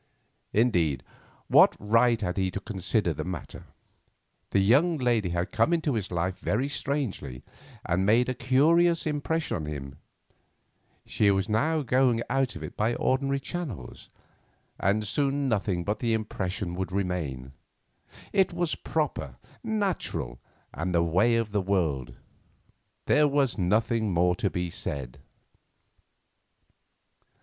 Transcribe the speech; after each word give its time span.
Indeed, 0.51 1.03
what 1.47 1.75
right 1.77 2.19
had 2.19 2.37
he 2.37 2.45
even 2.45 2.53
to 2.53 2.59
consider 2.61 3.13
the 3.13 3.23
matter? 3.23 3.65
The 4.49 4.57
young 4.57 4.97
lady 4.97 5.29
had 5.29 5.51
come 5.51 5.73
into 5.73 5.93
his 5.93 6.09
life 6.09 6.39
very 6.39 6.67
strangely, 6.69 7.43
and 7.85 8.03
made 8.03 8.27
a 8.27 8.33
curious 8.33 9.05
impression 9.05 9.57
upon 9.57 9.65
him; 9.71 9.97
she 11.05 11.29
was 11.29 11.47
now 11.47 11.83
going 11.83 12.23
out 12.31 12.55
of 12.55 12.63
it 12.63 12.75
by 12.75 12.95
ordinary 12.95 13.39
channels, 13.39 14.09
and 14.79 15.05
soon 15.05 15.47
nothing 15.47 15.83
but 15.83 15.99
the 15.99 16.13
impression 16.15 16.73
would 16.73 16.91
remain. 16.91 17.51
It 18.33 18.53
was 18.53 18.73
proper, 18.73 19.35
natural, 19.63 20.39
and 20.73 20.95
the 20.95 21.03
way 21.03 21.35
of 21.35 21.51
the 21.51 21.61
world; 21.61 22.15
there 23.05 23.27
was 23.27 23.55
nothing 23.59 24.11
more 24.11 24.35
to 24.37 24.49
be 24.49 24.71
said. 24.71 25.19